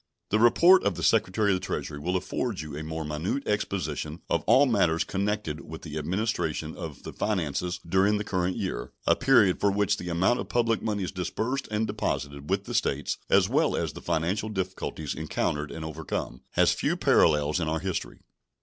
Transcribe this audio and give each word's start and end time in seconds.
The 0.31 0.39
report 0.39 0.83
of 0.83 0.95
the 0.95 1.03
Secretary 1.03 1.51
of 1.53 1.57
the 1.57 1.63
Treasury 1.67 1.99
will 1.99 2.15
afford 2.17 2.59
you 2.61 2.75
a 2.75 2.81
more 2.81 3.05
minute 3.05 3.47
exposition 3.47 4.19
of 4.31 4.43
all 4.47 4.65
matters 4.65 5.03
connected 5.03 5.61
with 5.61 5.83
the 5.83 5.95
administration 5.99 6.75
of 6.75 7.03
the 7.03 7.13
finances 7.13 7.79
during 7.87 8.17
the 8.17 8.23
current 8.23 8.57
year 8.57 8.93
a 9.05 9.15
period 9.15 9.61
which 9.61 9.93
for 9.95 10.03
the 10.03 10.09
amount 10.09 10.39
of 10.39 10.49
public 10.49 10.81
moneys 10.81 11.11
disbursed 11.11 11.67
and 11.69 11.85
deposited 11.85 12.49
with 12.49 12.63
the 12.63 12.73
States, 12.73 13.19
as 13.29 13.47
well 13.47 13.75
as 13.75 13.93
the 13.93 14.01
financial 14.01 14.49
difficulties 14.49 15.13
encountered 15.13 15.69
and 15.69 15.85
overcome, 15.85 16.41
has 16.53 16.73
few 16.73 16.97
parallels 16.97 17.59
in 17.59 17.67
our 17.67 17.79
history. 17.79 18.21